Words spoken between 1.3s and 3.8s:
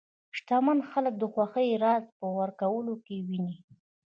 خوښۍ راز په ورکولو کې ویني.